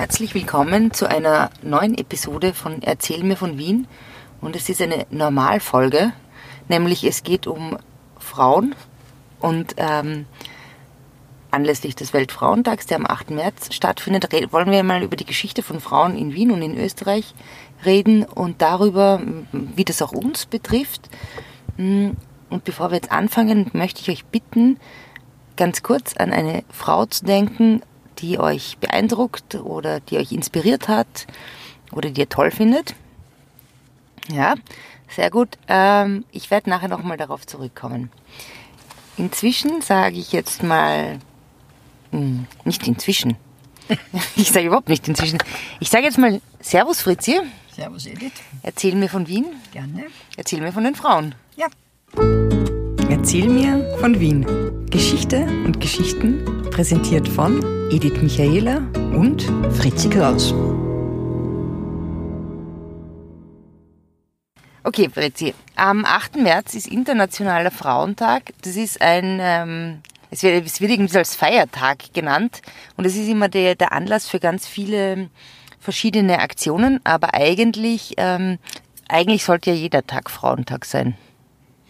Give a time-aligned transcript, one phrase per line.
[0.00, 3.86] Herzlich willkommen zu einer neuen Episode von Erzähl mir von Wien.
[4.40, 6.14] Und es ist eine Normalfolge,
[6.70, 7.76] nämlich es geht um
[8.18, 8.74] Frauen
[9.40, 10.24] und ähm,
[11.50, 13.28] anlässlich des Weltfrauentags, der am 8.
[13.32, 17.34] März stattfindet, wollen wir mal über die Geschichte von Frauen in Wien und in Österreich
[17.84, 19.20] reden und darüber,
[19.52, 21.10] wie das auch uns betrifft.
[21.76, 22.16] Und
[22.64, 24.78] bevor wir jetzt anfangen, möchte ich euch bitten,
[25.58, 27.82] ganz kurz an eine Frau zu denken,
[28.20, 31.26] die euch beeindruckt oder die euch inspiriert hat
[31.92, 32.94] oder die ihr toll findet.
[34.28, 34.54] Ja,
[35.08, 35.58] sehr gut.
[35.68, 38.10] Ähm, ich werde nachher nochmal darauf zurückkommen.
[39.16, 41.18] Inzwischen sage ich jetzt mal,
[42.10, 43.36] hm, nicht inzwischen.
[44.36, 45.38] Ich sage überhaupt nicht inzwischen.
[45.80, 47.40] Ich sage jetzt mal Servus Fritzi.
[47.74, 48.32] Servus Edith.
[48.62, 49.46] Erzähl mir von Wien.
[49.72, 50.06] Gerne.
[50.36, 51.34] Erzähl mir von den Frauen.
[51.56, 51.66] Ja.
[53.08, 54.46] Erzähl mir von Wien.
[54.90, 58.76] Geschichte und Geschichten präsentiert von Edith Michaela
[59.16, 60.54] und Fritzi Kraus.
[64.84, 65.54] Okay, Fritzi.
[65.74, 66.36] Am 8.
[66.36, 68.52] März ist Internationaler Frauentag.
[68.62, 72.62] Das ist ein, ähm, es, wird, es wird irgendwie als Feiertag genannt
[72.96, 75.28] und es ist immer der, der Anlass für ganz viele
[75.80, 78.58] verschiedene Aktionen, aber eigentlich, ähm,
[79.08, 81.16] eigentlich sollte ja jeder Tag Frauentag sein.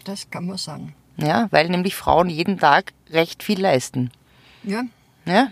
[0.05, 0.95] Das kann man sagen.
[1.17, 4.09] Ja, weil nämlich Frauen jeden Tag recht viel leisten.
[4.63, 4.81] Ja.
[5.25, 5.51] Ja.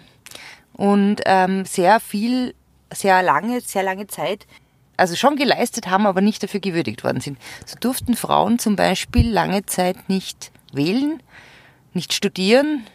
[0.80, 2.56] Und ähm, sehr viel,
[2.90, 4.48] sehr lange, sehr lange Zeit
[4.96, 7.38] also schon geleistet haben, aber nicht dafür gewürdigt worden sind.
[7.66, 11.22] So durften Frauen zum Beispiel lange Zeit nicht wählen,
[11.94, 12.86] nicht studieren,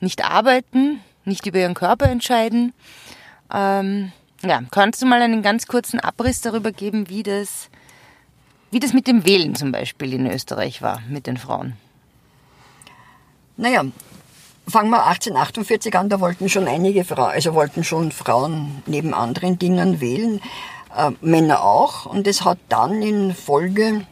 [0.00, 2.72] nicht arbeiten, nicht über ihren Körper entscheiden.
[3.52, 4.10] Ähm,
[4.42, 7.68] ja, kannst du mal einen ganz kurzen Abriss darüber geben, wie das,
[8.72, 11.74] wie das mit dem Wählen zum Beispiel in Österreich war, mit den Frauen?
[13.56, 13.84] Naja,
[14.70, 19.58] fangen wir 1848 an, da wollten schon einige Frauen, also wollten schon Frauen neben anderen
[19.58, 20.40] Dingen wählen
[20.96, 22.06] äh, Männer auch.
[22.06, 24.06] Und es hat dann in Folge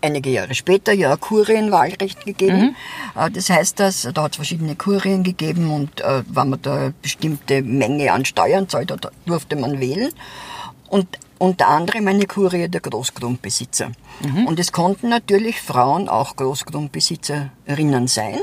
[0.00, 2.76] einige Jahre später ja Kurienwahlrecht gegeben.
[3.14, 3.20] Mhm.
[3.20, 6.74] Äh, das heißt, dass da hat es verschiedene Kurien gegeben und äh, wenn man da
[6.74, 10.12] eine bestimmte Menge an Steuern zahlt, da durfte man wählen.
[10.88, 11.06] Und
[11.38, 13.90] unter anderem eine Kurie der Großgrundbesitzer.
[14.20, 14.46] Mhm.
[14.46, 18.38] Und es konnten natürlich Frauen auch Großgrundbesitzerinnen sein.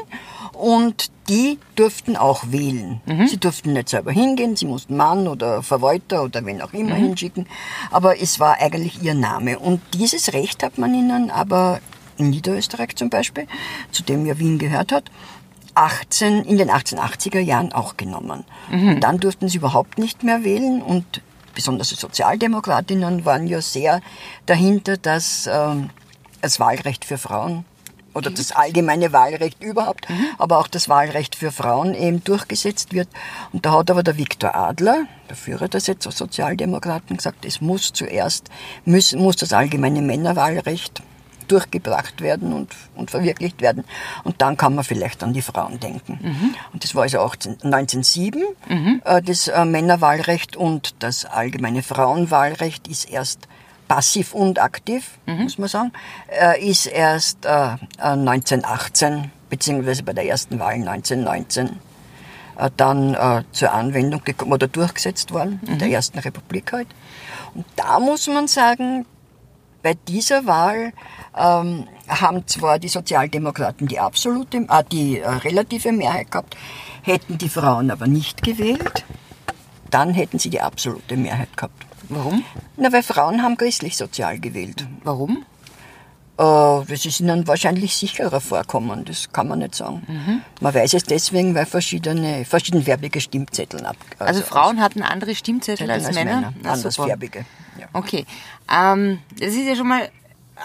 [0.60, 3.00] Und die durften auch wählen.
[3.06, 3.28] Mhm.
[3.28, 7.04] Sie durften nicht selber hingehen, sie mussten Mann oder Verwalter oder wen auch immer mhm.
[7.04, 7.48] hinschicken.
[7.92, 9.58] Aber es war eigentlich ihr Name.
[9.58, 11.80] Und dieses Recht hat man ihnen aber
[12.18, 13.48] in Niederösterreich zum Beispiel,
[13.92, 15.10] zu dem ja Wien gehört hat,
[15.76, 18.44] 18, in den 1880er Jahren auch genommen.
[18.70, 19.00] Mhm.
[19.00, 21.22] Dann durften sie überhaupt nicht mehr wählen und
[21.56, 24.02] besonders die Sozialdemokratinnen waren ja sehr
[24.46, 25.90] dahinter, dass ähm,
[26.42, 27.64] das Wahlrecht für Frauen
[28.14, 30.26] oder das allgemeine Wahlrecht überhaupt, mhm.
[30.38, 33.08] aber auch das Wahlrecht für Frauen eben durchgesetzt wird.
[33.52, 38.50] Und da hat aber der Viktor Adler, der Führer der Sozialdemokraten, gesagt, es muss zuerst,
[38.86, 41.02] muss, muss das allgemeine Männerwahlrecht
[41.50, 43.84] durchgebracht werden und, und verwirklicht werden.
[44.24, 46.20] Und dann kann man vielleicht an die Frauen denken.
[46.22, 46.56] Mhm.
[46.74, 49.02] Und das war also 18, 1907, mhm.
[49.04, 53.48] äh, das äh, Männerwahlrecht und das allgemeine Frauenwahlrecht ist erst
[53.90, 55.44] passiv und aktiv, mhm.
[55.44, 55.92] muss man sagen,
[56.40, 61.80] äh, ist erst äh, 1918 äh, beziehungsweise bei der ersten Wahl 1919
[62.58, 65.74] äh, dann äh, zur Anwendung gekommen oder durchgesetzt worden, mhm.
[65.74, 66.88] in der ersten Republik halt.
[67.56, 69.06] Und da muss man sagen,
[69.82, 70.94] bei dieser Wahl
[71.36, 76.56] ähm, haben zwar die Sozialdemokraten die absolute, äh, die äh, relative Mehrheit gehabt,
[77.02, 79.04] hätten die Frauen aber nicht gewählt,
[79.90, 81.89] dann hätten sie die absolute Mehrheit gehabt.
[82.10, 82.44] Warum?
[82.76, 84.88] Na, weil Frauen haben christlich-sozial gewählt.
[85.04, 85.46] Warum?
[86.38, 90.04] Äh, das ist ihnen wahrscheinlich sicherer vorkommen, das kann man nicht sagen.
[90.08, 90.42] Mhm.
[90.62, 93.98] Man weiß es deswegen, weil verschiedene, verschiedenfärbige Stimmzettel ab.
[94.18, 96.36] Also, also Frauen hatten andere Stimmzettel als, als, Männer?
[96.36, 96.54] Männer.
[96.64, 97.46] Na, Andersfärbige.
[97.78, 97.88] Ja.
[97.94, 98.26] Okay.
[98.74, 100.10] Ähm, das ist ja schon mal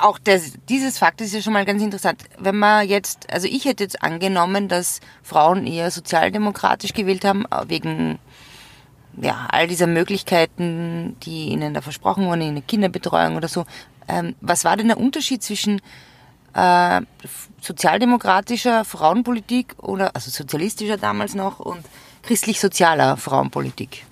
[0.00, 2.22] auch das, dieses Fakt ist ja schon mal ganz interessant.
[2.38, 8.18] Wenn man jetzt, also ich hätte jetzt angenommen, dass Frauen eher sozialdemokratisch gewählt haben, wegen
[9.20, 13.66] ja, all dieser Möglichkeiten, die ihnen da versprochen wurden, in der Kinderbetreuung oder so.
[14.08, 15.80] Ähm, was war denn der Unterschied zwischen
[16.54, 17.00] äh,
[17.60, 21.84] sozialdemokratischer Frauenpolitik oder, also sozialistischer damals noch und
[22.22, 24.04] christlich-sozialer Frauenpolitik?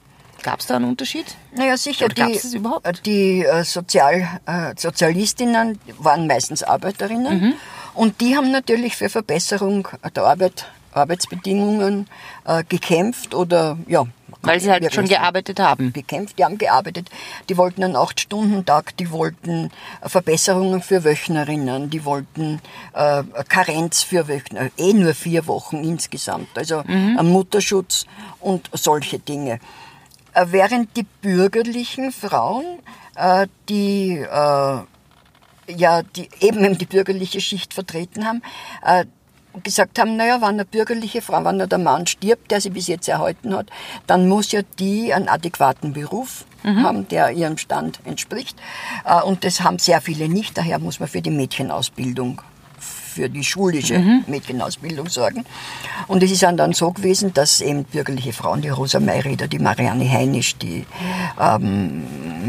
[0.42, 1.36] Gab es da einen Unterschied?
[1.54, 2.06] Naja, sicher.
[2.06, 3.06] Oder die, es überhaupt?
[3.06, 7.54] die äh, Sozial, äh, Sozialistinnen waren meistens Arbeiterinnen mhm.
[7.94, 12.08] und die haben natürlich für Verbesserung der Arbeit, Arbeitsbedingungen
[12.44, 14.04] äh, gekämpft oder ja,
[14.42, 15.92] weil sie halt schon gearbeitet haben.
[15.92, 17.08] Gekämpft, die haben gearbeitet.
[17.48, 19.70] Die wollten einen Acht-Stunden-Tag, die wollten
[20.02, 22.60] Verbesserungen für Wöchnerinnen, die wollten
[22.92, 26.48] äh, Karenz für Wöchner, eh nur vier Wochen insgesamt.
[26.56, 27.18] Also mhm.
[27.22, 28.06] Mutterschutz
[28.40, 29.60] und solche Dinge.
[30.34, 32.64] Äh, während die bürgerlichen Frauen,
[33.16, 34.78] äh, die äh,
[35.68, 38.42] ja die eben die bürgerliche Schicht vertreten haben,
[39.54, 42.86] äh, gesagt haben, naja, wenn eine bürgerliche Frau, wenn der Mann stirbt, der sie bis
[42.86, 43.66] jetzt erhalten hat,
[44.06, 46.82] dann muss ja die einen adäquaten Beruf mhm.
[46.82, 48.56] haben, der ihrem Stand entspricht.
[49.04, 52.42] Äh, und das haben sehr viele nicht, daher muss man für die Mädchenausbildung
[53.12, 54.24] für die schulische mhm.
[54.26, 55.44] Mädchenausbildung sorgen.
[56.08, 60.10] Und es ist dann so gewesen, dass eben bürgerliche Frauen, die Rosa Mayreder, die Marianne
[60.10, 60.86] Heinisch, die
[61.38, 62.04] ähm,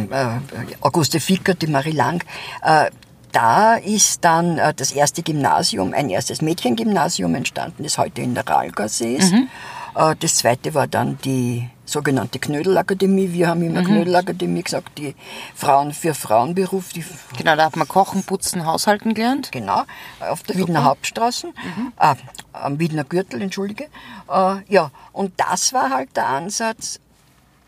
[0.09, 0.39] äh,
[0.79, 2.23] Auguste Fickert, die Marie Lang,
[2.61, 2.89] äh,
[3.33, 8.47] da ist dann äh, das erste Gymnasium, ein erstes Mädchengymnasium entstanden, das heute in der
[8.47, 9.33] Ralgasse ist.
[9.33, 9.49] Mhm.
[9.95, 13.33] Äh, das zweite war dann die sogenannte Knödelakademie.
[13.33, 13.87] Wir haben immer mhm.
[13.87, 15.15] Knödelakademie gesagt, die
[15.55, 16.93] Frauen für Frauenberuf.
[16.93, 17.03] Die
[17.37, 19.51] genau, da hat man Kochen, Putzen, Haushalten gelernt.
[19.51, 19.83] Genau,
[20.19, 20.67] auf der Super.
[20.67, 21.91] Wiedner Hauptstraße, mhm.
[21.99, 22.15] äh,
[22.53, 23.85] am Wiedner Gürtel, entschuldige.
[24.29, 26.99] Äh, ja, und das war halt der Ansatz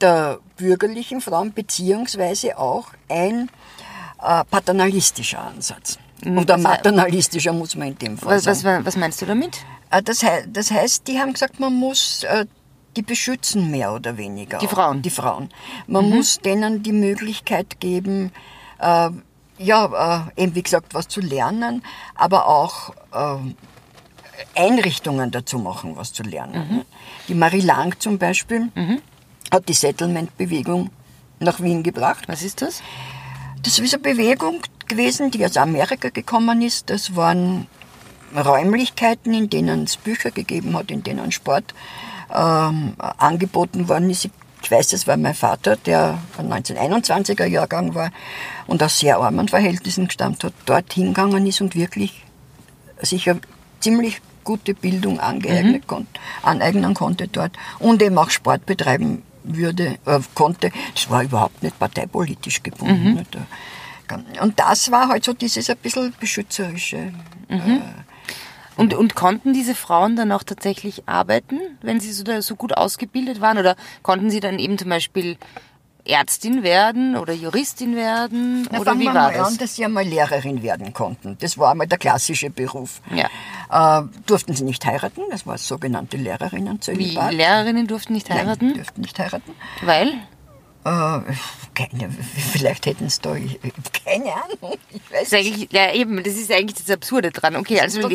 [0.02, 3.50] der bürgerlichen Frauen, beziehungsweise auch ein
[4.22, 5.98] äh, paternalistischer Ansatz.
[6.24, 6.38] Mhm.
[6.40, 8.86] Oder maternalistischer muss man in dem Fall was, sagen.
[8.86, 9.58] Was, meinst du damit?
[9.92, 12.46] Äh, das, das heißt, die haben gesagt, man muss äh,
[12.96, 14.58] die beschützen mehr oder weniger.
[14.60, 15.02] Die Frauen?
[15.02, 15.50] Die Frauen.
[15.88, 16.16] Man mhm.
[16.16, 18.32] muss denen die Möglichkeit geben,
[18.80, 19.10] äh,
[19.58, 21.84] ja, äh, eben wie gesagt, was zu lernen,
[22.16, 23.38] aber auch äh,
[24.56, 26.68] Einrichtungen dazu machen, was zu lernen.
[26.70, 26.82] Mhm.
[27.28, 29.02] Die Marie Lang zum Beispiel mhm.
[29.52, 30.90] hat die Settlement-Bewegung
[31.40, 32.28] nach Wien gebracht.
[32.28, 32.82] Was ist das?
[33.66, 36.92] Das ist eine Bewegung gewesen, die aus Amerika gekommen ist.
[36.92, 37.66] Das waren
[38.36, 41.74] Räumlichkeiten, in denen es Bücher gegeben hat, in denen Sport
[42.32, 44.30] ähm, angeboten worden ist.
[44.62, 48.12] Ich weiß das, weil mein Vater, der ein 1921er Jahrgang war
[48.68, 52.24] und aus sehr armen Verhältnissen gestammt hat, dort hingegangen ist und wirklich
[53.02, 53.42] sich eine
[53.80, 55.82] ziemlich gute Bildung mhm.
[55.88, 61.64] konnte, aneignen konnte dort und eben auch Sport betreiben würde, äh, konnte, das war überhaupt
[61.64, 63.14] nicht parteipolitisch gebunden.
[63.14, 64.42] Mhm.
[64.42, 67.12] Und das war halt so dieses ein bisschen beschützerische.
[67.50, 67.60] Mhm.
[67.60, 67.82] Äh,
[68.78, 73.40] und, und konnten diese Frauen dann auch tatsächlich arbeiten, wenn sie so, so gut ausgebildet
[73.40, 73.58] waren?
[73.58, 75.38] Oder konnten sie dann eben zum Beispiel
[76.06, 78.68] Ärztin werden oder Juristin werden?
[78.72, 79.48] Na, oder wie war das?
[79.48, 81.38] an, dass sie einmal Lehrerin werden konnten.
[81.40, 83.02] Das war einmal der klassische Beruf.
[83.14, 83.28] Ja.
[84.02, 86.80] Äh, durften sie nicht heiraten, das war sogenannte Lehrerinnen.
[86.88, 88.68] Wie Lehrerinnen durften nicht heiraten?
[88.68, 89.52] Nein, durften nicht heiraten.
[89.82, 90.14] Weil?
[90.86, 91.22] Äh,
[91.74, 92.12] keine,
[92.52, 93.36] vielleicht hätten es da,
[94.06, 94.78] keine Ahnung.
[94.92, 97.56] Ich weiß das ja, eben, das ist eigentlich das Absurde dran.
[97.56, 98.08] Okay, also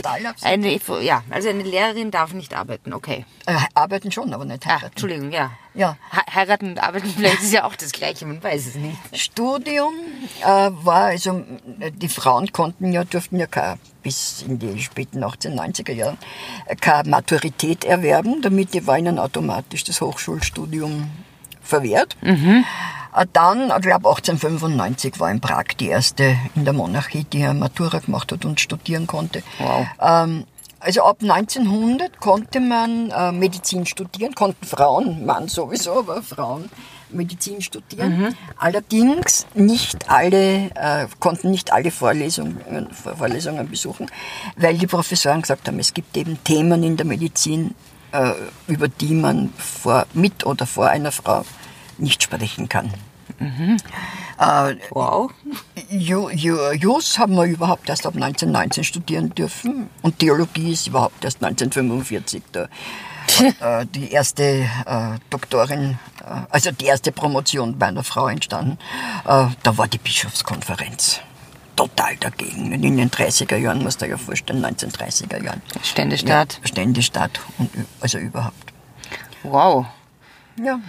[0.43, 3.27] eine, ja, also eine Lehrerin darf nicht arbeiten, okay.
[3.47, 4.85] Äh, arbeiten schon, aber nicht heiraten.
[4.85, 5.51] Ah, Entschuldigung, ja.
[5.75, 5.97] ja.
[6.33, 8.97] heiraten und arbeiten, vielleicht ist ja auch das Gleiche, man weiß es nicht.
[9.15, 9.93] Studium
[10.43, 15.93] äh, war, also die Frauen konnten ja, durften ja kein, bis in die späten 1890er
[15.93, 16.19] Jahre
[16.81, 21.11] keine Maturität erwerben, damit war ihnen automatisch das Hochschulstudium
[21.71, 22.17] verwehrt.
[22.21, 22.65] Mhm.
[23.33, 27.99] Dann, ich glaube 1895 war in Prag die erste in der Monarchie, die eine Matura
[27.99, 29.43] gemacht hat und studieren konnte.
[29.59, 29.87] Wow.
[30.01, 30.45] Ähm,
[30.79, 36.71] also ab 1900 konnte man äh, Medizin studieren, konnten Frauen, Mann sowieso, aber Frauen
[37.11, 38.19] Medizin studieren.
[38.19, 38.35] Mhm.
[38.57, 44.07] Allerdings nicht alle, äh, konnten nicht alle Vorlesungen, Vorlesungen besuchen,
[44.57, 47.75] weil die Professoren gesagt haben, es gibt eben Themen in der Medizin,
[48.13, 48.33] äh,
[48.67, 51.45] über die man vor, mit oder vor einer Frau
[52.01, 52.93] nicht sprechen kann.
[53.39, 53.77] Mhm.
[54.39, 55.31] Äh, wow.
[55.89, 62.43] Jus haben wir überhaupt erst ab 1919 studieren dürfen und Theologie ist überhaupt erst 1945
[62.53, 62.69] da.
[63.81, 64.43] äh, die erste
[64.87, 68.79] äh, Doktorin, äh, also die erste Promotion bei einer Frau entstanden.
[69.25, 71.21] Äh, da war die Bischofskonferenz
[71.77, 72.73] total dagegen.
[72.73, 75.63] in den 30er Jahren, muss du dir ja vorstellen, 1930er Jahren.
[75.83, 76.59] Ständestaat.
[76.61, 78.73] Ja, Ständestaat und also überhaupt.
[79.43, 79.87] Wow.
[80.63, 80.81] Ja.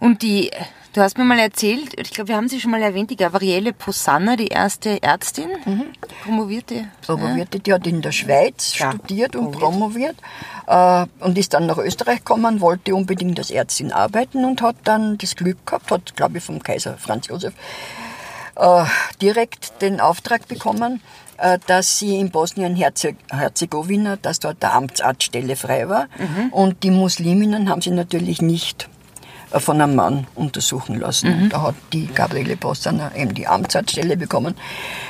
[0.00, 0.50] Und die,
[0.92, 3.72] du hast mir mal erzählt, ich glaube, wir haben sie schon mal erwähnt, die Gabriele
[3.72, 5.86] Posanna, die erste Ärztin, mhm.
[6.22, 6.88] promovierte.
[7.02, 10.16] Promovierte, die hat in der Schweiz ja, studiert und promoviert,
[10.66, 15.18] äh, und ist dann nach Österreich gekommen, wollte unbedingt als Ärztin arbeiten und hat dann
[15.18, 17.54] das Glück gehabt, hat, glaube ich, vom Kaiser Franz Josef
[18.58, 18.84] äh,
[19.20, 21.00] direkt den Auftrag bekommen,
[21.38, 26.08] äh, dass sie in Bosnien-Herzegowina, dass dort der Amtsarztstelle frei war.
[26.18, 26.48] Mhm.
[26.50, 28.88] Und die Musliminnen haben sie natürlich nicht
[29.50, 31.44] von einem Mann untersuchen lassen.
[31.44, 31.48] Mhm.
[31.48, 34.54] Da hat die Gabriele Bossana eben die Amtsarztstelle bekommen,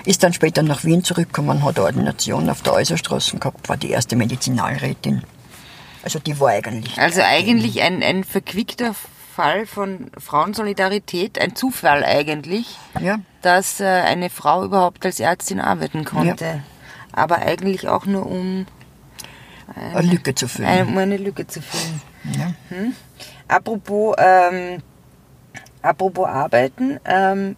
[0.05, 4.17] ist dann später nach Wien zurückgekommen, hat Ordination auf der Äußerstraße gehabt, war die erste
[4.17, 5.23] Medizinalrätin.
[6.03, 6.99] Also die war eigentlich.
[6.99, 8.95] Also eigentlich ein, ein verquickter
[9.35, 13.21] Fall von Frauensolidarität, ein Zufall eigentlich, ja.
[13.43, 16.45] dass äh, eine Frau überhaupt als Ärztin arbeiten konnte.
[16.45, 16.61] Ja.
[17.13, 18.67] Aber eigentlich auch nur um
[19.75, 20.69] eine, eine Lücke zu füllen.
[20.69, 22.01] Eine, um eine Lücke zu füllen.
[22.37, 22.53] Ja.
[22.69, 22.95] Hm?
[23.49, 24.83] Apropos ähm,
[25.83, 27.57] apropos Arbeiten ähm,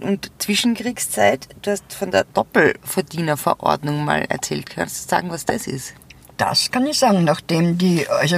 [0.00, 4.70] und Zwischenkriegszeit, du hast von der Doppelverdienerverordnung mal erzählt.
[4.70, 5.94] Kannst du sagen, was das ist?
[6.36, 8.36] Das kann ich sagen, nachdem die, also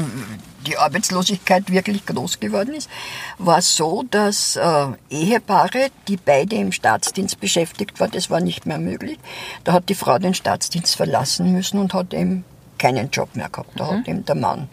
[0.66, 2.88] die Arbeitslosigkeit wirklich groß geworden ist,
[3.38, 8.66] war es so, dass äh, Ehepaare, die beide im Staatsdienst beschäftigt waren, das war nicht
[8.66, 9.18] mehr möglich.
[9.64, 12.44] Da hat die Frau den Staatsdienst verlassen müssen und hat eben
[12.78, 13.72] keinen Job mehr gehabt.
[13.74, 13.98] Da mhm.
[13.98, 14.68] hat eben der Mann,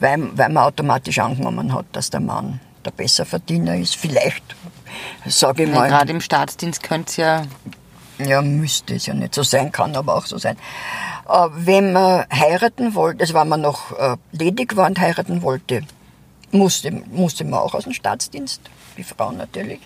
[0.00, 3.96] weil, weil man automatisch angenommen hat, dass der Mann der Besserverdiener ist.
[3.96, 4.56] Vielleicht,
[5.26, 5.88] sage ich mal.
[5.88, 7.42] Gerade im Staatsdienst könnte es ja.
[8.18, 10.56] Ja, müsste es ja nicht so sein, kann aber auch so sein.
[11.28, 15.82] Äh, wenn man heiraten wollte, also wenn man noch äh, ledig war und heiraten wollte,
[16.50, 18.60] musste, musste man auch aus dem Staatsdienst,
[18.96, 19.80] die Frau natürlich.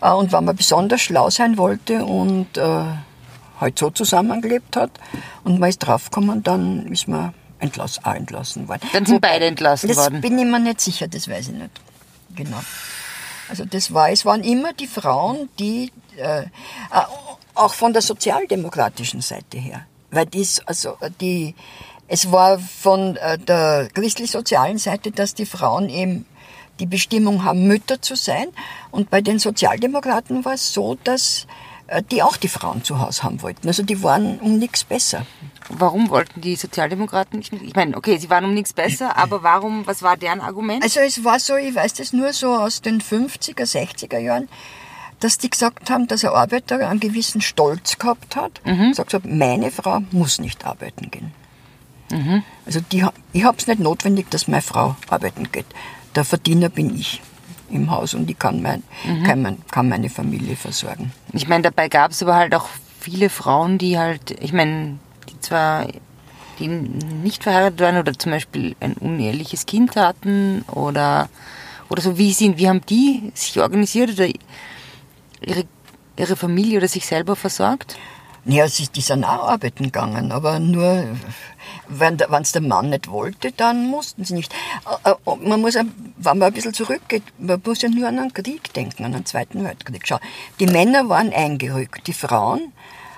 [0.00, 2.58] Äh, und wenn man besonders schlau sein wollte und
[3.60, 4.90] halt so zusammengelebt hat
[5.44, 8.88] und man ist draufgekommen, dann ist man entlass, auch entlassen worden.
[8.92, 10.14] Dann sind Wobei, beide entlassen das worden.
[10.14, 11.70] Das bin ich mir nicht sicher, das weiß ich nicht.
[12.34, 12.60] Genau.
[13.48, 16.44] Also das war, es waren immer die Frauen, die äh,
[17.54, 21.54] auch von der sozialdemokratischen Seite her weil dies, also die,
[22.08, 26.26] es war von äh, der christlich-sozialen Seite, dass die Frauen eben
[26.78, 28.48] die Bestimmung haben, Mütter zu sein.
[28.90, 31.46] Und bei den Sozialdemokraten war es so, dass äh,
[32.10, 33.66] die auch die Frauen zu Hause haben wollten.
[33.66, 35.26] Also die waren um nichts besser.
[35.68, 37.52] Warum wollten die Sozialdemokraten nicht?
[37.52, 40.82] Ich meine, okay, sie waren um nichts besser, aber warum, was war deren Argument?
[40.82, 44.48] Also es war so, ich weiß das nur so aus den 50er, 60er Jahren,
[45.18, 48.60] dass die gesagt haben, dass ein Arbeiter einen gewissen Stolz gehabt hat.
[48.64, 48.90] Mhm.
[48.90, 51.32] Gesagt hat, meine Frau muss nicht arbeiten gehen.
[52.10, 52.42] Mhm.
[52.66, 55.66] Also die, ich habe es nicht notwendig, dass meine Frau arbeiten geht.
[56.14, 57.20] Der Verdiener bin ich
[57.70, 59.22] im Haus und ich kann, mein, mhm.
[59.24, 61.12] kann, mein, kann meine Familie versorgen.
[61.32, 62.68] Ich meine, dabei gab es aber halt auch
[63.00, 64.98] viele Frauen, die halt, ich meine,
[65.28, 65.86] die zwar
[66.60, 71.28] die nicht verheiratet waren oder zum Beispiel ein unehrliches Kind hatten oder,
[71.88, 74.26] oder so, wie sind, wie haben die sich organisiert oder
[75.40, 75.64] ihre,
[76.16, 77.96] ihre Familie oder sich selber versorgt?
[78.44, 81.04] Ja, sie, die sind auch arbeiten gegangen, aber nur,
[81.88, 84.54] wenn es der Mann nicht wollte, dann mussten sie nicht.
[85.04, 88.32] Äh, äh, man muss, wenn man ein bisschen zurückgeht, man muss ja nur an einen
[88.32, 90.02] Krieg denken, an den Zweiten Weltkrieg.
[90.06, 90.18] Schau,
[90.58, 92.72] die Männer waren eingerückt, die Frauen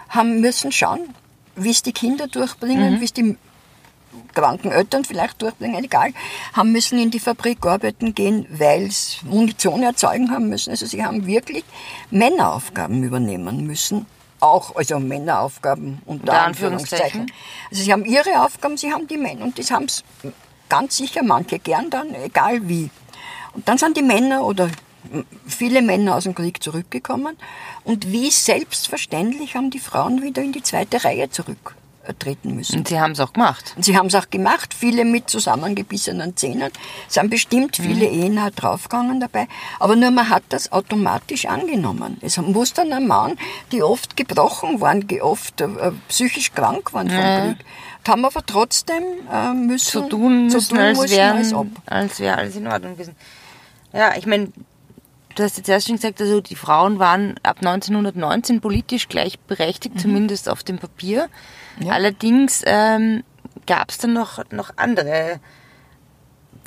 [0.09, 1.14] haben müssen schauen,
[1.55, 3.00] wie es die Kinder durchbringen, mhm.
[3.00, 3.37] wie es die
[4.35, 6.12] kranken Eltern vielleicht durchbringen, egal,
[6.52, 10.71] haben müssen in die Fabrik arbeiten gehen, weil sie Munition erzeugen haben müssen.
[10.71, 11.64] Also sie haben wirklich
[12.11, 14.07] Männeraufgaben übernehmen müssen.
[14.43, 17.31] Auch, also Männeraufgaben unter Anführungszeichen.
[17.71, 20.03] Also sie haben ihre Aufgaben, sie haben die Männer und das haben es
[20.69, 22.91] ganz sicher manche gern dann, egal wie.
[23.55, 24.69] Und dann sind die Männer oder
[25.47, 27.37] viele Männer aus dem Krieg zurückgekommen
[27.85, 31.77] und wie selbstverständlich haben die Frauen wieder in die zweite Reihe zurück
[32.19, 32.79] treten müssen.
[32.79, 33.73] Und Sie haben es auch gemacht.
[33.77, 36.71] Und Sie haben es auch gemacht, viele mit zusammengebissenen Zähnen.
[37.09, 38.39] Es sind bestimmt viele mhm.
[38.39, 39.47] Ehen draufgegangen dabei.
[39.79, 42.19] Aber nur man hat das automatisch angenommen.
[42.21, 43.37] Es muss dann ein Mann,
[43.71, 45.69] die oft gebrochen waren, die oft äh,
[46.09, 47.47] psychisch krank waren vom ja.
[47.47, 47.65] Krieg,
[48.09, 51.69] haben aber trotzdem äh, müssen so tun, so tun als, wären, als, ob.
[51.87, 53.15] als wäre alles in Ordnung gewesen.
[53.93, 54.49] Ja, ich meine,
[55.35, 59.99] Du hast jetzt erst schon gesagt, also die Frauen waren ab 1919 politisch gleichberechtigt, mhm.
[59.99, 61.29] zumindest auf dem Papier.
[61.81, 61.93] Ja.
[61.93, 63.23] Allerdings ähm,
[63.67, 65.41] gab es dann noch, noch andere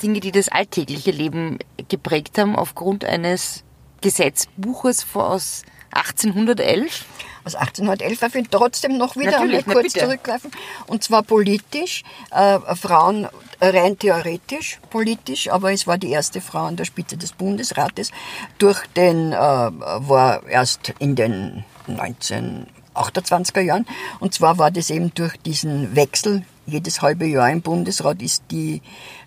[0.02, 1.58] Dinge, die das alltägliche Leben
[1.88, 3.64] geprägt haben, aufgrund eines
[4.00, 7.04] Gesetzbuches aus 1811.
[7.46, 10.50] Aus 1811 darf ich trotzdem noch wieder einmal kurz na, zurückgreifen.
[10.88, 12.02] Und zwar politisch.
[12.32, 13.28] Äh, Frauen
[13.60, 18.10] rein theoretisch, politisch, aber es war die erste Frau an der Spitze des Bundesrates.
[18.58, 23.86] Durch den, äh, war erst in den 19 28er Jahren.
[24.18, 26.44] Und zwar war das eben durch diesen Wechsel.
[26.66, 28.82] Jedes halbe Jahr im Bundesrat ist die,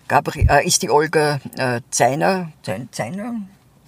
[0.08, 2.52] Gabri äh, ist die Olga äh, Zeiner,
[2.90, 3.40] Zeiner,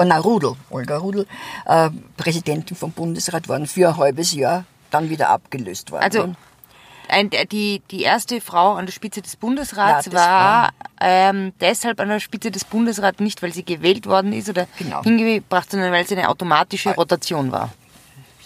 [0.04, 1.26] na, Rudel, Olga Rudel,
[1.66, 6.02] äh, Präsidentin vom Bundesrat worden für ein halbes Jahr, dann wieder abgelöst worden.
[6.02, 6.34] Also
[7.08, 12.08] ein, die, die erste Frau an der Spitze des Bundesrats ja, war ähm, deshalb an
[12.08, 15.02] der Spitze des Bundesrats nicht, weil sie gewählt worden ist oder genau.
[15.02, 17.70] hingebracht, sondern weil sie eine automatische äh, Rotation war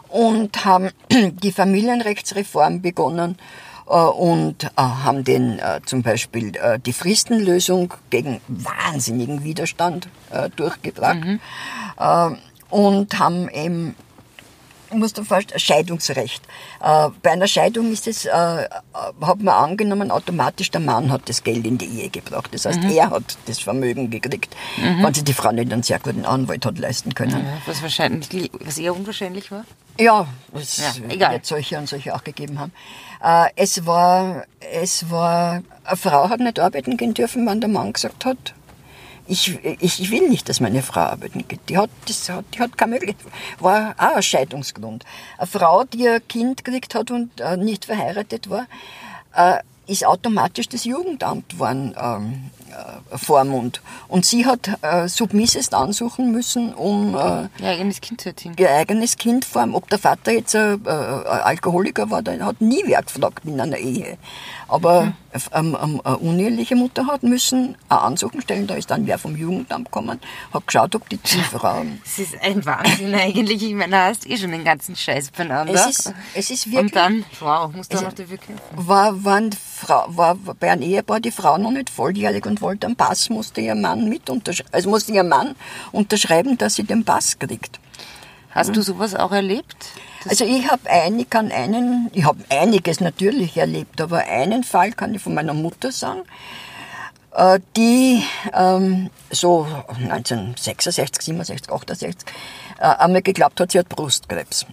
[0.09, 3.37] und haben die Familienrechtsreform begonnen
[3.93, 11.19] und äh, haben den äh, zum Beispiel äh, die Fristenlösung gegen wahnsinnigen Widerstand äh, durchgebracht
[11.97, 12.29] äh,
[12.69, 13.95] und haben eben
[14.89, 16.41] ich muss dir vorstellen, Scheidungsrecht.
[16.81, 18.67] Äh, bei einer Scheidung ist es, äh, äh,
[19.21, 22.49] hat man angenommen, automatisch der Mann hat das Geld in die Ehe gebracht.
[22.53, 26.23] Das heißt, er hat das Vermögen gekriegt, wenn sich die Frau nicht einen sehr guten
[26.25, 27.45] Anwalt hat leisten können.
[27.65, 29.65] Was wahrscheinlich, was eher unwahrscheinlich war.
[29.99, 31.33] Ja, es Ja, egal.
[31.33, 32.71] wird solche und solche auch gegeben haben.
[33.23, 37.93] Äh, es war, es war, eine Frau hat nicht arbeiten gehen dürfen, wenn der Mann
[37.93, 38.53] gesagt hat,
[39.27, 41.59] ich, ich, ich will nicht, dass meine Frau arbeiten geht.
[41.67, 43.31] Die hat, das hat, die hat keine Möglichkeit.
[43.59, 45.03] War auch ein Scheidungsgrund.
[45.37, 48.67] Eine Frau, die ein Kind gekriegt hat und äh, nicht verheiratet war,
[49.35, 52.56] äh, ist automatisch das Jugendamt waren ähm, äh,
[53.15, 53.81] Vormund.
[54.07, 58.55] Und sie hat äh, Submisses ansuchen müssen, um äh, Ihr eigenes Kind zu erziehen.
[58.57, 59.75] ihr eigenes Kind formen.
[59.75, 63.59] Ob der Vater jetzt ein, äh, ein Alkoholiker war, der hat nie wer gefragt in
[63.59, 64.17] einer Ehe.
[64.67, 65.13] Aber
[65.53, 69.35] ähm, ähm, eine uneheliche Mutter hat müssen eine Ansuchen stellen, da ist dann wer vom
[69.35, 70.19] Jugendamt gekommen,
[70.53, 71.85] hat geschaut, ob die die Frau...
[72.05, 73.63] Es ist ein Wahnsinn eigentlich.
[73.63, 75.73] Ich meine, da hast eh schon den ganzen Scheiß beieinander.
[75.73, 76.81] Es ist, es ist wirklich...
[76.81, 78.63] Und dann, wow, musst du noch dafür kämpfen.
[78.75, 82.95] war, waren Frau, war bei einem Ehepaar die Frau noch nicht volljährig und wollte einen
[82.95, 85.55] Pass, musste ihr Mann mit unterschreiben, also musste ihr Mann
[85.91, 87.79] unterschreiben, dass sie den Pass kriegt.
[88.51, 89.75] Hast du sowas auch erlebt?
[90.29, 95.13] Also ich habe ein, kann einen, ich habe einiges natürlich erlebt, aber einen Fall kann
[95.13, 96.23] ich von meiner Mutter sagen,
[97.33, 102.15] äh, die ähm, so 1966, 67, 68
[102.79, 104.65] äh, einmal geglaubt hat, sie hat Brustkrebs.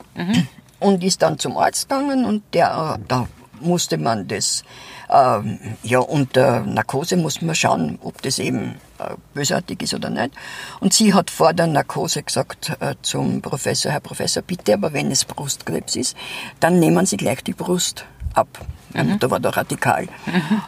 [0.80, 3.28] Und ist dann zum Arzt gegangen und der, äh, da
[3.60, 4.64] musste man das,
[5.10, 10.32] ähm, ja, unter Narkose muss man schauen, ob das eben äh, bösartig ist oder nicht.
[10.80, 15.10] Und sie hat vor der Narkose gesagt äh, zum Professor, Herr Professor, bitte, aber wenn
[15.10, 16.16] es Brustkrebs ist,
[16.60, 18.48] dann nehmen Sie gleich die Brust ab.
[18.92, 20.08] Meine Mutter war da radikal.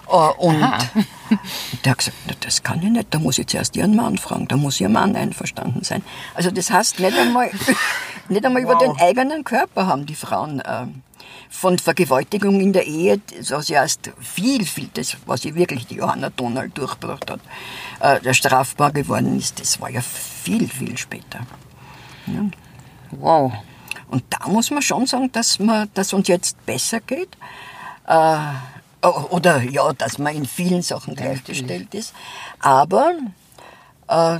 [0.08, 0.60] Äh, und
[1.84, 4.46] der hat gesagt, "Na, das kann ich nicht, da muss ich zuerst Ihren Mann fragen,
[4.46, 6.02] da muss Ihr Mann einverstanden sein.
[6.34, 7.50] Also das heißt, nicht einmal,
[8.28, 10.86] nicht einmal über den eigenen Körper haben die Frauen äh,
[11.50, 15.96] von Vergewaltigung in der Ehe, das ja erst viel, viel, das, was ja wirklich die
[15.96, 17.40] Johanna Donald durchgebracht hat,
[18.00, 21.46] äh, der strafbar geworden ist, das war ja viel, viel später.
[23.10, 23.52] Wow.
[24.08, 27.36] Und da muss man schon sagen, dass man, dass uns jetzt besser geht.
[28.06, 28.38] Äh,
[29.02, 32.12] oder ja, dass man in vielen Sachen gleichgestellt ist.
[32.60, 33.12] Aber
[34.08, 34.38] äh,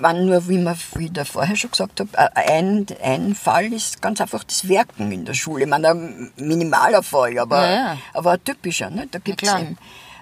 [0.00, 4.20] man nur, wie man wieder vorher schon gesagt hat, äh, ein, ein Fall ist ganz
[4.20, 5.64] einfach das Werken in der Schule.
[5.64, 7.98] Ich meine, ein minimaler Fall, aber, Ja, ja.
[8.14, 8.90] aber ein typischer.
[8.90, 9.08] Ne?
[9.10, 9.60] Da gibt es klar.
[9.62, 9.78] eben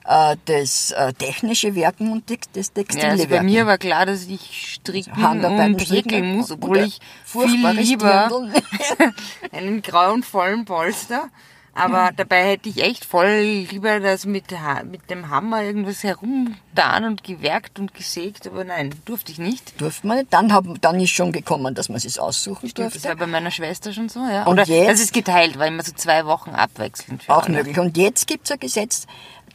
[0.06, 3.46] äh, das äh, technische Werken und das- textile Ja, also bei Werken.
[3.46, 7.76] mir war klar, dass ich stricken Handarbeiten und stricken häkeln muss, obwohl ich viel furchtbares
[7.88, 8.30] lieber
[9.52, 11.28] einen grauenvollen Polster.
[11.74, 14.44] Aber dabei hätte ich echt voll lieber das mit,
[14.90, 19.80] mit dem Hammer irgendwas herumgetan und gewerkt und gesägt, aber nein, durfte ich nicht.
[19.80, 20.32] Durfte man nicht.
[20.32, 23.16] Dann, haben, dann ist schon gekommen, dass man es aussuchen Das war durfte.
[23.16, 24.44] bei meiner Schwester schon so, ja.
[24.44, 24.90] Und Oder jetzt?
[24.90, 27.24] das ist geteilt, war immer so zwei Wochen abwechselnd.
[27.28, 27.58] Auch alle.
[27.58, 27.78] möglich.
[27.78, 29.06] Und jetzt gibt es ein Gesetz,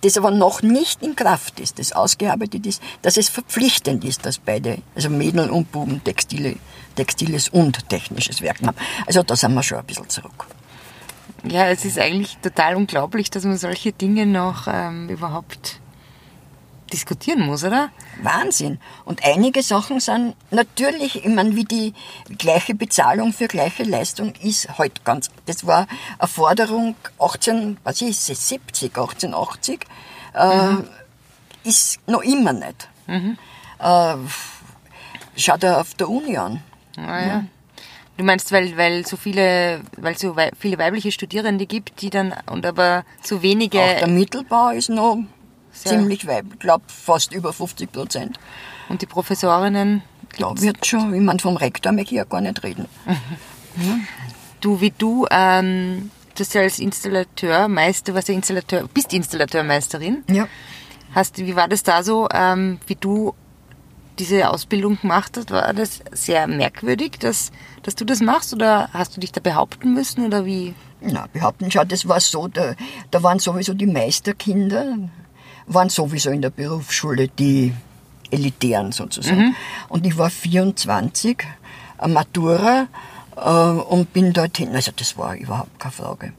[0.01, 4.37] das aber noch nicht in Kraft ist, das ausgearbeitet ist, dass es verpflichtend ist, dass
[4.37, 6.55] beide, also Mädel und Buben, Textile,
[6.95, 8.77] textiles und technisches Werken haben.
[9.05, 10.47] Also da sind wir schon ein bisschen zurück.
[11.47, 15.79] Ja, es ist eigentlich total unglaublich, dass man solche Dinge noch ähm, überhaupt
[16.91, 17.89] diskutieren muss, oder?
[18.21, 18.79] Wahnsinn.
[19.05, 21.93] Und einige Sachen sind natürlich, ich meine, wie die
[22.37, 25.87] gleiche Bezahlung für gleiche Leistung ist heute ganz, das war
[26.19, 29.85] eine Forderung 18, was ist es, 70, 1880,
[30.33, 32.89] äh, ist noch immer nicht.
[33.79, 34.15] Äh,
[35.35, 36.61] schau dir auf der Uni an.
[36.95, 37.45] Naja.
[38.17, 42.09] Du meinst, weil, weil so viele, weil es so wei viele weibliche Studierende gibt, die
[42.09, 45.17] dann, und aber so wenige Auch der Mittelbau ist noch
[45.71, 48.39] Sehr- ziemlich weiblich, ich glaube fast über 50 Prozent.
[48.87, 50.01] Und die Professorinnen?
[50.37, 52.85] Da wird schon, ich meine, vom Rektor möchte ich ja gar nicht reden.
[54.61, 60.23] Du, wie du, ähm, du hast ja als Installateurmeister, was ja Installateur, bist Installateurmeisterin.
[60.31, 60.47] Ja.
[61.13, 63.35] Hast, wie war das da so, ähm, wie du
[64.19, 65.51] diese Ausbildung gemacht hast?
[65.51, 67.51] War das sehr merkwürdig, dass,
[67.83, 70.73] dass du das machst oder hast du dich da behaupten müssen oder wie?
[71.01, 72.75] Na, behaupten, schau, das war so, da,
[73.11, 74.97] da waren sowieso die Meisterkinder,
[75.67, 77.73] waren sowieso in der Berufsschule die
[78.31, 79.55] Elitären sozusagen.
[79.89, 81.37] Und ich war 24,
[81.97, 82.87] eine Matura,
[83.35, 86.33] äh, und bin dorthin, also das war überhaupt keine Frage.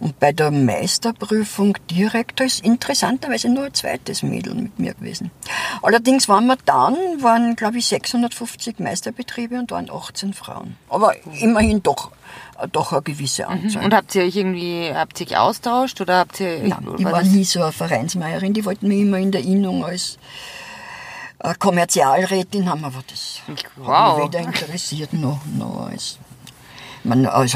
[0.00, 5.30] Und bei der Meisterprüfung direkt, da ist interessanterweise nur ein zweites Mädel mit mir gewesen.
[5.82, 10.76] Allerdings waren wir dann, waren glaube ich 650 Meisterbetriebe und waren 18 Frauen.
[10.88, 12.12] Aber immerhin doch,
[12.72, 13.84] doch eine gewisse Anzahl.
[13.84, 16.62] Und habt ihr euch irgendwie, habt ihr euch austauscht oder habt ihr...
[16.62, 18.54] Nein, die war nie so eine Vereinsmeierin.
[18.54, 20.18] Die wollten mich immer in der Innung als
[21.40, 24.18] äh, Kommerzialrätin haben, aber das hat Wow.
[24.18, 26.18] mich weder interessiert noch, noch als,
[27.04, 27.54] man, als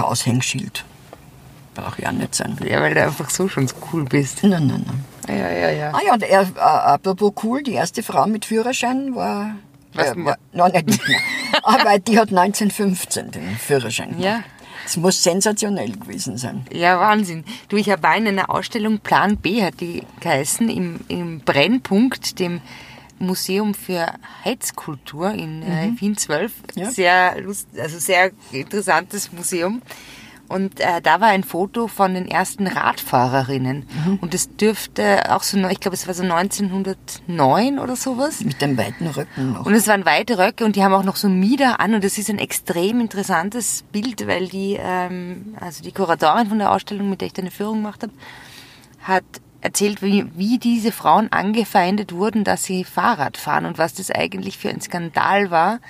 [1.73, 1.75] Aushängeschild.
[1.75, 2.59] Braucht ja nicht sein.
[2.65, 4.43] Ja, weil du einfach so schon so cool bist.
[4.43, 5.39] Nein, nein, nein.
[5.39, 5.93] Ja, ja, ja.
[5.95, 9.57] Ah ja, und er, äh, apropos cool, die erste Frau mit Führerschein war...
[9.95, 11.19] Was äh, war noch nicht mir.
[11.63, 14.43] Aber die hat 1915 den Führerschein Ja.
[14.85, 16.67] Das muss sensationell gewesen sein.
[16.73, 17.45] Ja, Wahnsinn.
[17.69, 22.61] Du, ich war in einer Ausstellung Plan B, hat die geheißen, im, im Brennpunkt, dem
[23.21, 24.13] Museum für
[24.45, 26.53] Heizkultur in äh, Wien 12.
[26.75, 26.91] Ja.
[26.91, 29.83] Sehr lust, also sehr interessantes Museum.
[30.53, 33.87] Und äh, da war ein Foto von den ersten Radfahrerinnen.
[34.21, 38.43] Und es dürfte auch so, ich glaube, es war so 1909 oder sowas.
[38.43, 39.65] Mit den weiten Röcken noch.
[39.65, 42.19] Und es waren weite Röcke und die haben auch noch so Mieder an und das
[42.19, 47.23] ist ein extrem interessantes Bild, weil die, ähm, also die Kuratorin von der Ausstellung, mit
[47.23, 48.13] der ich da eine Führung gemacht habe,
[49.01, 49.25] hat
[49.63, 54.59] erzählt, wie, wie diese Frauen angefeindet wurden, dass sie Fahrrad fahren und was das eigentlich
[54.59, 55.81] für ein Skandal war,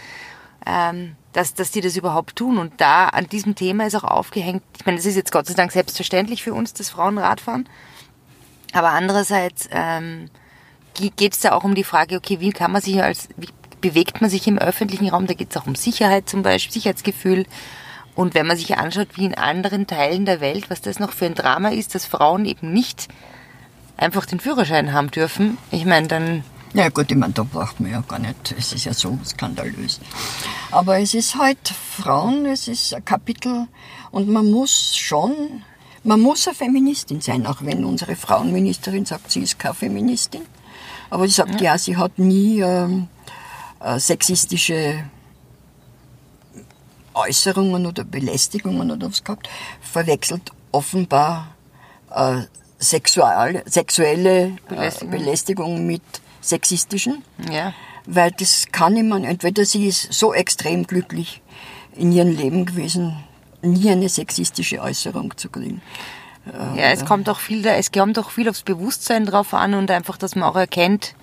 [0.67, 2.59] ähm, dass, dass die das überhaupt tun.
[2.59, 5.55] Und da an diesem Thema ist auch aufgehängt, ich meine, es ist jetzt Gott sei
[5.55, 7.69] Dank selbstverständlich für uns, dass Frauen Rad fahren,
[8.73, 10.31] aber andererseits ähm,
[10.95, 13.49] geht es da auch um die Frage, okay, wie kann man sich als, wie
[13.81, 15.27] bewegt man sich im öffentlichen Raum?
[15.27, 17.47] Da geht es auch um Sicherheit zum Beispiel, Sicherheitsgefühl.
[18.15, 21.27] Und wenn man sich anschaut, wie in anderen Teilen der Welt, was das noch für
[21.27, 23.09] ein Drama ist, dass Frauen eben nicht
[23.97, 27.91] einfach den Führerschein haben dürfen, ich meine, dann, Ja gut, ich meine, da braucht man
[27.91, 30.01] ja gar nicht, es ist ja so skandalös.
[30.71, 33.67] Aber es ist halt Frauen, es ist ein Kapitel
[34.11, 35.63] und man muss schon,
[36.03, 40.43] man muss eine Feministin sein, auch wenn unsere Frauenministerin sagt, sie ist keine Feministin.
[41.11, 43.09] Aber sie sagt, ja, sie hat nie ähm,
[43.81, 45.05] äh, sexistische
[47.13, 49.47] Äußerungen oder Belästigungen oder was gehabt,
[49.83, 51.55] verwechselt offenbar
[52.15, 52.45] äh,
[52.79, 55.11] sexual, sexuelle Belästigung.
[55.11, 55.11] Belästigung.
[55.11, 56.03] Belästigung mit
[56.43, 57.73] sexistischen, ja.
[58.07, 61.41] weil das kann niemand, entweder sie ist so extrem glücklich
[61.97, 63.17] in ihrem Leben gewesen,
[63.63, 65.81] nie eine sexistische Äußerung zu kriegen.
[66.77, 69.91] Ja, es kommt auch viel, da- es kommt auch viel aufs Bewusstsein drauf an und
[69.93, 71.15] einfach, dass man auch erkennt,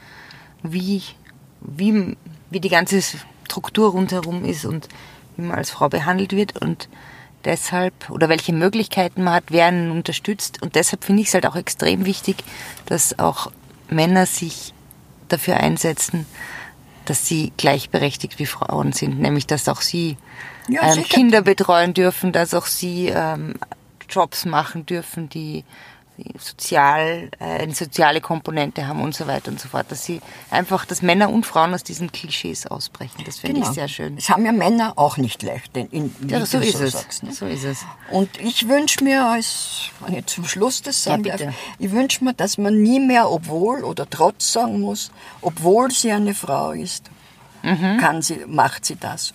[0.63, 1.03] wie,
[1.59, 2.15] wie,
[2.49, 3.01] wie die ganze
[3.43, 4.87] Struktur rundherum ist und
[5.35, 6.87] wie man als Frau behandelt wird und
[7.43, 11.45] deshalb, oder welche Möglichkeiten man hat, wer einen unterstützt und deshalb finde ich es halt
[11.45, 12.37] auch extrem wichtig,
[12.85, 13.51] dass auch
[13.89, 14.73] Männer sich
[15.29, 16.25] dafür einsetzen,
[17.05, 20.17] dass sie gleichberechtigt wie Frauen sind, nämlich dass auch sie
[20.67, 21.03] Ja, ähm.
[21.03, 23.55] Kinder betreuen dürfen, dass auch sie ähm,
[24.09, 25.63] Jobs machen dürfen, die
[26.37, 29.85] sozial, äh, eine soziale Komponente haben und so weiter und so fort.
[29.91, 33.23] Dass sie einfach, dass Männer und Frauen aus diesen Klischees ausbrechen.
[33.25, 34.15] Das finde ich sehr schön.
[34.15, 36.91] Das haben ja Männer auch nicht leicht, denn in, Ja, so ist so es.
[36.93, 37.23] sagst.
[37.23, 37.33] Ne?
[37.33, 37.85] So ist es.
[38.11, 41.53] Und ich wünsche mir, als, wenn ich zum Schluss das sagen Ja, darf, bitte.
[41.79, 46.33] ich wünsche mir, dass man nie mehr obwohl oder trotz sagen muss, obwohl sie eine
[46.33, 47.09] Frau ist,
[47.61, 47.97] Mhm.
[47.99, 49.33] kann sie, macht sie das.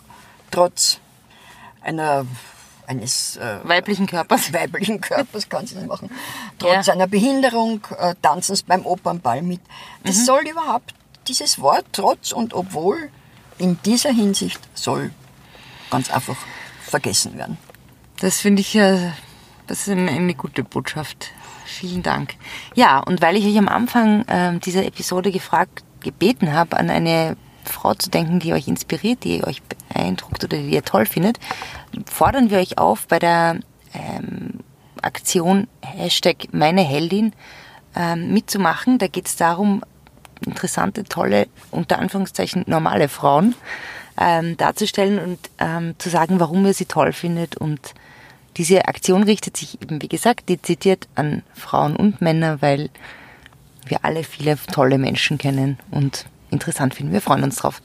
[0.50, 0.98] Trotz
[1.82, 2.24] einer,
[2.86, 4.52] eines äh, Weiblichen Körpers.
[4.52, 6.10] weiblichen Körpers kann sie das machen.
[6.58, 6.92] Trotz Ja.
[6.94, 9.60] einer Behinderung äh, tanzen sie beim Opernball mit.
[10.04, 10.24] Das Mhm.
[10.24, 10.94] soll überhaupt,
[11.28, 13.10] dieses Wort trotz und obwohl
[13.58, 15.10] in dieser Hinsicht soll
[15.90, 16.36] ganz einfach
[16.82, 17.56] vergessen werden.
[18.20, 19.10] Das finde ich, äh,
[19.66, 21.30] das ist eine, eine gute Botschaft.
[21.64, 22.34] Vielen Dank.
[22.74, 27.36] Ja, und weil ich euch am Anfang ähm, dieser Episode gefragt, gebeten habe, an eine
[27.64, 31.38] Frau zu denken, die euch inspiriert, die euch beeindruckt oder die ihr toll findet,
[32.06, 33.60] fordern wir euch auf, bei der
[33.92, 34.60] ähm,
[35.02, 37.32] Aktion Hashtag meine Heldin
[37.94, 38.98] ähm, mitzumachen.
[38.98, 39.82] Da geht es darum,
[40.44, 43.54] interessante, tolle, unter Anführungszeichen normale Frauen
[44.18, 47.56] ähm, darzustellen und ähm, zu sagen, warum ihr sie toll findet.
[47.56, 47.94] Und
[48.56, 52.90] diese Aktion richtet sich eben, wie gesagt, dezidiert an Frauen und Männer, weil
[53.86, 57.12] wir alle viele tolle Menschen kennen und interessant finden.
[57.12, 57.82] Wir freuen uns drauf.